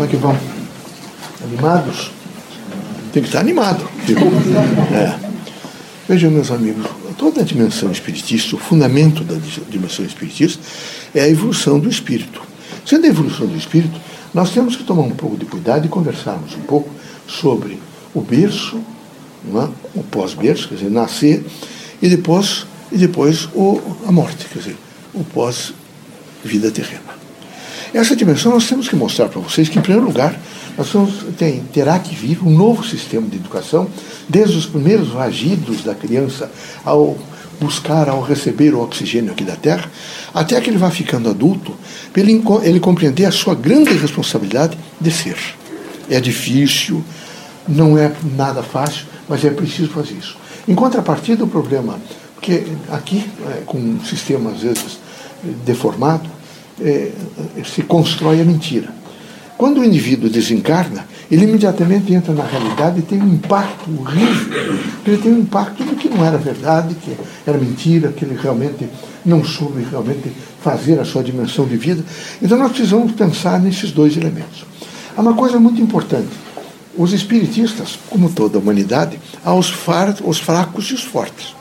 [0.00, 0.34] Como é que vão?
[1.44, 2.10] Animados?
[3.12, 3.86] Tem que estar animado.
[4.94, 5.14] É.
[6.08, 6.86] Vejam, meus amigos,
[7.18, 9.34] toda a dimensão espiritista, o fundamento da
[9.68, 10.58] dimensão espiritista
[11.14, 12.40] é a evolução do espírito.
[12.86, 14.00] Sendo a evolução do espírito,
[14.32, 16.88] nós temos que tomar um pouco de cuidado e conversarmos um pouco
[17.28, 17.78] sobre
[18.14, 18.80] o berço,
[19.54, 19.68] é?
[19.94, 21.44] o pós-berço, quer dizer, nascer,
[22.00, 24.78] e depois, e depois o, a morte, quer dizer,
[25.12, 27.19] o pós-vida terrena.
[27.92, 30.38] Essa dimensão nós temos que mostrar para vocês que, em primeiro lugar,
[30.78, 31.24] nós vamos,
[31.72, 33.88] terá que vir um novo sistema de educação,
[34.28, 36.50] desde os primeiros vagidos da criança
[36.84, 37.18] ao
[37.60, 39.90] buscar, ao receber o oxigênio aqui da Terra,
[40.32, 41.74] até que ele vá ficando adulto,
[42.12, 45.36] para ele, ele compreender a sua grande responsabilidade de ser.
[46.08, 47.04] É difícil,
[47.68, 50.36] não é nada fácil, mas é preciso fazer isso.
[50.66, 52.00] Em contrapartida, o problema,
[52.34, 54.98] porque aqui, é, com um sistema às vezes
[55.64, 56.28] deformado,
[56.82, 57.12] é,
[57.64, 59.00] se constrói a mentira.
[59.60, 64.78] Quando o indivíduo desencarna, ele imediatamente entra na realidade e tem um impacto horrível.
[65.06, 67.14] Ele tem um impacto do que não era verdade, que
[67.46, 68.88] era mentira, que ele realmente
[69.24, 72.02] não soube realmente fazer a sua dimensão de vida.
[72.40, 74.64] Então nós precisamos pensar nesses dois elementos.
[75.14, 76.30] Há uma coisa muito importante.
[76.96, 79.70] Os espiritistas, como toda a humanidade, há os,
[80.24, 81.54] os fracos e os fortes.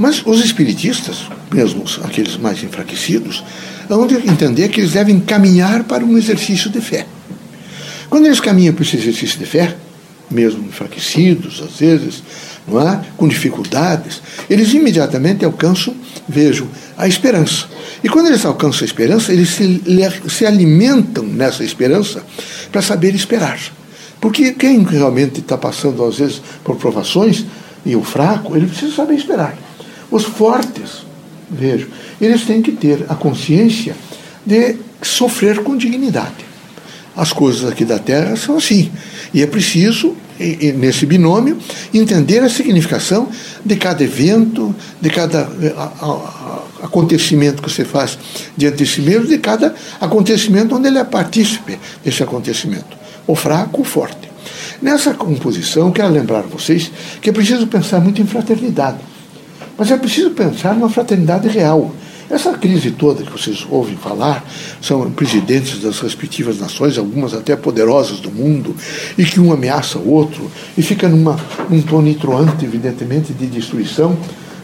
[0.00, 3.44] Mas os espiritistas, mesmo aqueles mais enfraquecidos,
[3.86, 7.06] vão entender que eles devem caminhar para um exercício de fé.
[8.08, 9.76] Quando eles caminham para esse exercício de fé,
[10.30, 12.22] mesmo enfraquecidos, às vezes,
[12.66, 12.98] não é?
[13.14, 15.94] com dificuldades, eles imediatamente alcançam,
[16.26, 17.66] vejo, a esperança.
[18.02, 19.82] E quando eles alcançam a esperança, eles se,
[20.30, 22.24] se alimentam nessa esperança
[22.72, 23.60] para saber esperar.
[24.18, 27.44] Porque quem realmente está passando, às vezes, por provações,
[27.84, 29.69] e o fraco, ele precisa saber esperar.
[30.10, 31.06] Os fortes,
[31.50, 31.88] vejo,
[32.20, 33.94] eles têm que ter a consciência
[34.44, 36.50] de sofrer com dignidade.
[37.16, 38.90] As coisas aqui da Terra são assim.
[39.34, 40.16] E é preciso,
[40.76, 41.58] nesse binômio,
[41.92, 43.28] entender a significação
[43.64, 45.74] de cada evento, de cada eh,
[46.82, 48.18] acontecimento que você faz
[48.56, 52.96] diante de si mesmo, de cada acontecimento onde ele é partícipe desse acontecimento.
[53.26, 54.30] O fraco, o forte.
[54.80, 56.90] Nessa composição, quero lembrar a vocês
[57.20, 58.98] que é preciso pensar muito em fraternidade.
[59.80, 61.90] Mas é preciso pensar numa fraternidade real.
[62.28, 64.46] Essa crise toda que vocês ouvem falar
[64.78, 68.76] são presidentes das respectivas nações, algumas até poderosas do mundo,
[69.16, 71.40] e que um ameaça o outro e fica numa,
[71.70, 74.18] num tom nitroante, evidentemente, de destruição.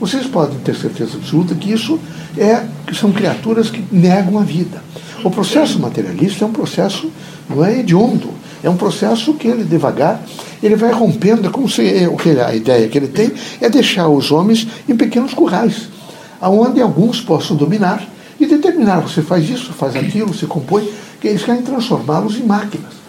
[0.00, 2.00] Vocês podem ter certeza absoluta que isso
[2.38, 4.82] é que são criaturas que negam a vida.
[5.22, 7.12] O processo materialista é um processo
[7.50, 8.30] não é hediondo,
[8.62, 10.22] é um processo que ele devagar
[10.62, 12.08] ele vai rompendo, é como se é,
[12.46, 15.88] a ideia que ele tem é deixar os homens em pequenos currais,
[16.40, 18.06] aonde alguns possam dominar
[18.38, 20.88] e determinar, você faz isso, faz aquilo, você compõe,
[21.20, 23.01] que eles querem transformá-los em máquinas.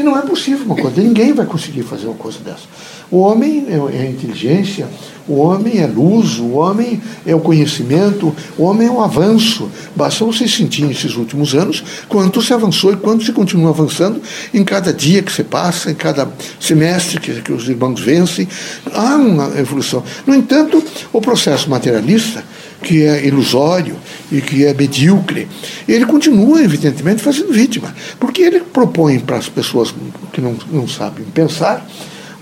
[0.00, 2.62] E não é possível uma coisa, ninguém vai conseguir fazer uma coisa dessa.
[3.10, 4.88] O homem é, é inteligência,
[5.28, 9.70] o homem é luz, o homem é o conhecimento, o homem é o avanço.
[9.94, 14.22] Basta você sentir nesses últimos anos quanto se avançou e quanto se continua avançando
[14.54, 18.48] em cada dia que você passa, em cada semestre que, que os irmãos vencem.
[18.94, 20.02] Há uma evolução.
[20.26, 20.82] No entanto,
[21.12, 22.42] o processo materialista,
[22.82, 23.96] que é ilusório
[24.30, 25.48] e que é medíocre,
[25.86, 29.94] ele continua, evidentemente, fazendo vítima, porque ele propõe para as pessoas
[30.32, 31.86] que não, não sabem pensar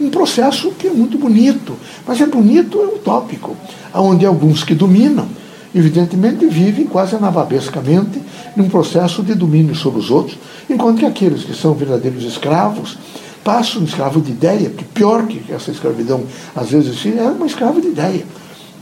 [0.00, 3.56] um processo que é muito bonito, mas é bonito, é utópico,
[3.92, 5.28] onde alguns que dominam,
[5.74, 8.22] evidentemente, vivem quase anababescamente
[8.56, 10.38] num processo de domínio sobre os outros,
[10.70, 12.96] enquanto que aqueles que são verdadeiros escravos
[13.42, 16.22] passam um escravo de ideia, que pior que essa escravidão,
[16.54, 18.24] às vezes, é uma escrava de ideia.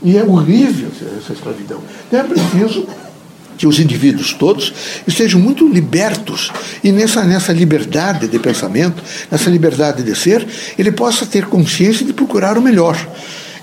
[0.06, 1.80] E é horrível essa escravidão.
[2.06, 2.86] Então é preciso
[3.58, 4.72] que os indivíduos todos
[5.04, 6.52] estejam muito libertos
[6.84, 10.46] e nessa, nessa liberdade de pensamento, nessa liberdade de ser,
[10.78, 12.96] ele possa ter consciência de procurar o melhor.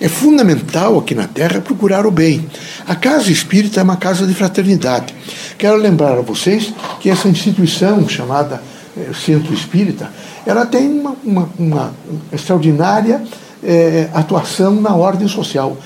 [0.01, 2.45] É fundamental aqui na Terra procurar o bem.
[2.85, 5.15] A casa espírita é uma casa de fraternidade.
[5.57, 8.61] Quero lembrar a vocês que essa instituição chamada
[8.97, 10.12] eh, Centro Espírita,
[10.45, 11.94] ela tem uma, uma, uma
[12.33, 13.23] extraordinária
[13.63, 15.77] eh, atuação na ordem social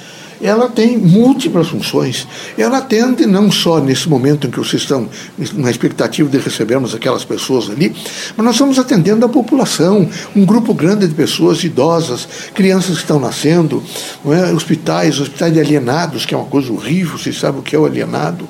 [0.42, 2.28] ela tem múltiplas funções.
[2.58, 5.10] Ela atende não só nesse momento em que vocês estão
[5.54, 7.96] na expectativa de recebermos aquelas pessoas ali,
[8.36, 13.20] mas nós estamos atendendo a população, um grupo grande de pessoas idosas, crianças que estão
[13.20, 13.84] nascendo,
[14.26, 14.54] é?
[14.54, 17.86] hospitais, hospitais de alienados, que é uma coisa horrível, vocês sabem o que é o
[17.86, 18.48] alienado,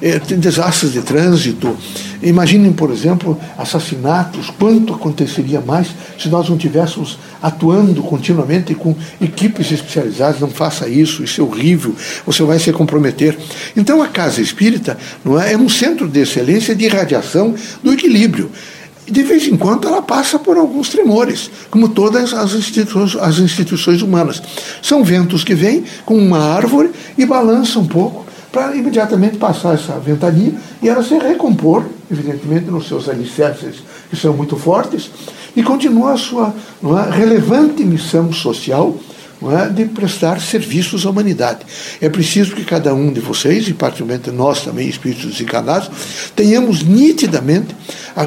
[0.00, 0.08] é?
[0.10, 1.76] É, tem desastres de trânsito,
[2.22, 5.88] Imaginem, por exemplo, assassinatos, quanto aconteceria mais
[6.18, 10.40] se nós não tivéssemos atuando continuamente com equipes especializadas.
[10.40, 11.94] Não faça isso, isso é horrível,
[12.26, 13.38] você vai se comprometer.
[13.76, 18.50] Então a casa espírita não é, é um centro de excelência de irradiação do equilíbrio.
[19.10, 24.02] De vez em quando ela passa por alguns tremores, como todas as instituições, as instituições
[24.02, 24.42] humanas.
[24.82, 29.98] São ventos que vêm com uma árvore e balançam um pouco para imediatamente passar essa
[29.98, 33.76] ventania e ela se recompor, evidentemente, nos seus alicerces,
[34.10, 35.10] que são muito fortes,
[35.54, 38.96] e continua a sua é, relevante missão social
[39.40, 41.60] é, de prestar serviços à humanidade.
[42.00, 45.90] É preciso que cada um de vocês, e particularmente nós também, espíritos desencarnados,
[46.34, 47.76] tenhamos nitidamente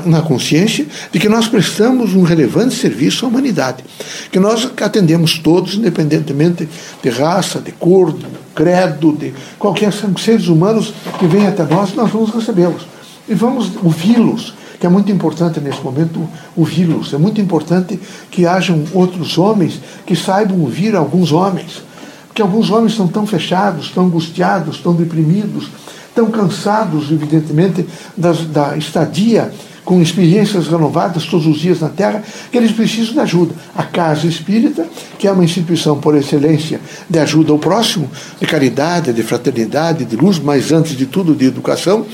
[0.06, 3.83] na consciência de que nós prestamos um relevante serviço à humanidade,
[4.31, 6.69] que nós atendemos todos, independentemente
[7.04, 8.25] de raça, de cor, de
[8.56, 13.00] credo, de qualquer seres humanos que venham até nós, nós vamos recebê-los
[13.31, 17.13] e vamos ouvi-los que é muito importante nesse momento ouvi-los.
[17.13, 18.00] É muito importante
[18.31, 21.83] que hajam outros homens que saibam ouvir alguns homens.
[22.28, 25.69] Porque alguns homens estão tão fechados, tão angustiados, tão deprimidos,
[26.16, 27.86] tão cansados, evidentemente,
[28.18, 29.54] da estadia
[29.86, 33.54] com experiências renovadas todos os dias na Terra, que eles precisam de ajuda.
[33.75, 34.88] A Casa Espírita,
[35.18, 36.80] que é uma instituição por excelência
[37.10, 41.45] de ajuda ao próximo, de caridade, de fraternidade, de luz, mas antes de tudo de
[41.45, 42.06] educação,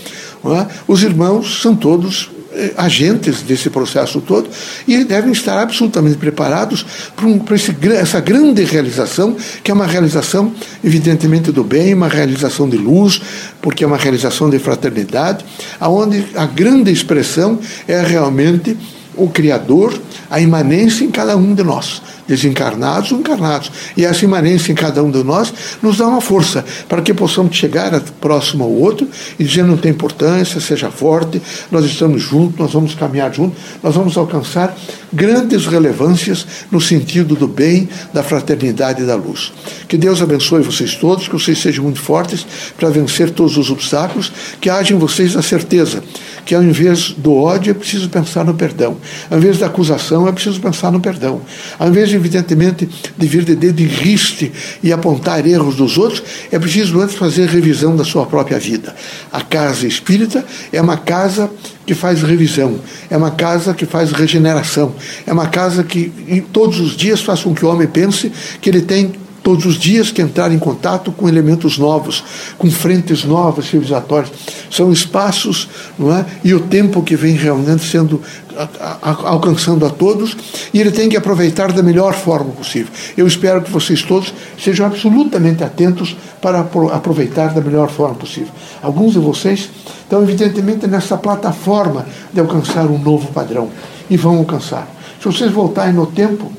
[0.45, 0.67] é?
[0.87, 4.49] os irmãos são todos eh, agentes desse processo todo
[4.87, 6.85] e devem estar absolutamente preparados
[7.15, 10.51] para, um, para esse, essa grande realização, que é uma realização,
[10.83, 13.21] evidentemente, do bem, uma realização de luz,
[13.61, 15.45] porque é uma realização de fraternidade,
[15.79, 18.75] aonde a grande expressão é realmente
[19.17, 19.99] o Criador,
[20.29, 23.71] a imanência em cada um de nós desencarnados ou encarnados.
[23.95, 27.55] E essa imanência em cada um de nós nos dá uma força para que possamos
[27.55, 29.07] chegar próximo ao outro
[29.39, 31.41] e dizer não tem importância, seja forte,
[31.71, 34.75] nós estamos juntos, nós vamos caminhar juntos, nós vamos alcançar
[35.11, 39.53] grandes relevâncias no sentido do bem, da fraternidade e da luz.
[39.87, 42.45] Que Deus abençoe vocês todos, que vocês sejam muito fortes
[42.77, 46.03] para vencer todos os obstáculos, que haja em vocês a certeza
[46.47, 48.95] que ao invés do ódio é preciso pensar no perdão,
[49.29, 51.41] ao invés da acusação é preciso pensar no perdão,
[51.77, 52.87] ao invés, evidentemente,
[53.17, 54.51] de vir de dedo em riste
[54.81, 58.95] e apontar erros dos outros, é preciso antes fazer revisão da sua própria vida.
[59.31, 61.49] A casa espírita é uma casa
[61.85, 64.93] que faz revisão, é uma casa que faz regeneração,
[65.25, 66.11] é uma casa que
[66.51, 68.31] todos os dias faz com que o homem pense
[68.61, 69.13] que ele tem
[69.47, 72.21] todos os dias que entrar em contato com elementos novos,
[72.57, 74.29] com frentes novas civilizatórias.
[74.69, 76.25] São espaços não é?
[76.43, 78.21] e o tempo que vem realmente sendo
[79.23, 80.35] alcançando a todos
[80.73, 82.91] e ele tem que aproveitar da melhor forma possível.
[83.15, 88.51] Eu espero que vocês todos sejam absolutamente atentos para aproveitar da melhor forma possível.
[88.83, 89.69] Alguns de vocês
[90.01, 93.69] estão evidentemente nessa plataforma de alcançar um novo padrão
[94.09, 94.89] e vão alcançar.
[95.21, 96.51] Se vocês voltarem no tempo,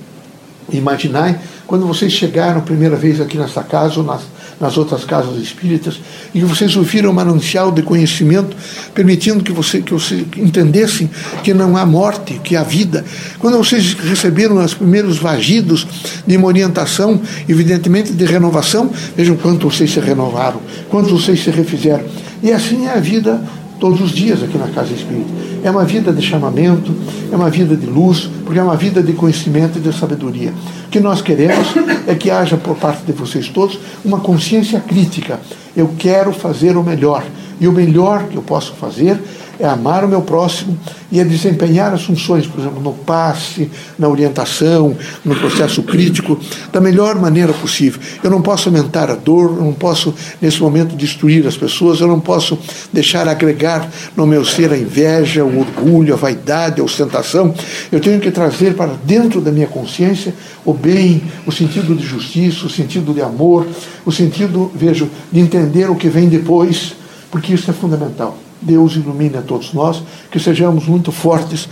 [0.73, 1.37] imaginarem
[1.69, 4.23] quando vocês chegaram a primeira vez aqui nessa casa ou nas,
[4.59, 6.01] nas outras casas espíritas
[6.35, 8.57] e vocês ouviram um manancial de conhecimento,
[8.95, 11.11] permitindo que, você, que vocês entendessem
[11.45, 13.05] que não há morte, que há vida.
[13.39, 15.87] Quando vocês receberam os primeiros vagidos
[16.27, 22.07] de uma orientação, evidentemente de renovação, vejam quanto vocês se renovaram, quanto vocês se refizeram.
[22.43, 23.43] E assim é a vida
[23.79, 25.31] todos os dias aqui na Casa Espírita.
[25.63, 26.95] É uma vida de chamamento,
[27.31, 30.53] é uma vida de luz, porque é uma vida de conhecimento e de sabedoria.
[30.87, 31.69] O que nós queremos
[32.07, 35.41] é que haja por parte de vocês todos uma consciência crítica.
[35.77, 37.25] Eu quero fazer o melhor.
[37.61, 39.21] E o melhor que eu posso fazer
[39.59, 40.79] é amar o meu próximo
[41.11, 46.39] e é desempenhar as funções, por exemplo, no passe, na orientação, no processo crítico,
[46.73, 48.01] da melhor maneira possível.
[48.23, 52.07] Eu não posso aumentar a dor, eu não posso, nesse momento, destruir as pessoas, eu
[52.07, 52.59] não posso
[52.93, 57.55] deixar agregar no meu ser a inveja, o orgulho, a vaidade, a ostentação.
[57.91, 60.35] Eu tenho que trazer para dentro da minha consciência
[60.65, 63.67] o bem, o sentido de justiça, o sentido de amor,
[64.05, 66.95] o sentido, vejo, de entender o que vem depois,
[67.31, 68.48] porque isso é fundamental.
[68.61, 71.69] Deus ilumine a todos nós, que sejamos muito fortes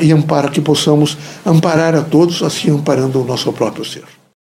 [0.00, 4.17] e para que possamos amparar a todos, assim amparando o nosso próprio ser.